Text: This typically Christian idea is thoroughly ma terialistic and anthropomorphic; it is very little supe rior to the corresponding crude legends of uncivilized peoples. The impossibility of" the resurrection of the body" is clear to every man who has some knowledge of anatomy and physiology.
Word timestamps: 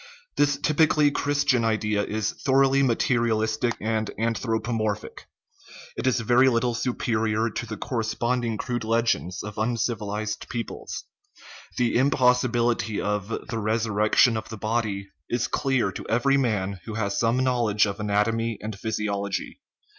This 0.35 0.57
typically 0.57 1.11
Christian 1.11 1.63
idea 1.63 2.03
is 2.03 2.31
thoroughly 2.31 2.81
ma 2.81 2.95
terialistic 2.95 3.73
and 3.79 4.09
anthropomorphic; 4.17 5.27
it 5.95 6.07
is 6.07 6.21
very 6.21 6.49
little 6.49 6.73
supe 6.73 7.03
rior 7.03 7.53
to 7.53 7.65
the 7.67 7.77
corresponding 7.77 8.57
crude 8.57 8.83
legends 8.83 9.43
of 9.43 9.59
uncivilized 9.59 10.49
peoples. 10.49 11.03
The 11.77 11.95
impossibility 11.95 12.99
of" 12.99 13.27
the 13.51 13.59
resurrection 13.59 14.37
of 14.37 14.49
the 14.49 14.57
body" 14.57 15.07
is 15.29 15.47
clear 15.47 15.91
to 15.91 16.09
every 16.09 16.35
man 16.35 16.79
who 16.85 16.95
has 16.95 17.19
some 17.19 17.37
knowledge 17.37 17.85
of 17.85 17.99
anatomy 17.99 18.57
and 18.59 18.75
physiology. 18.75 19.59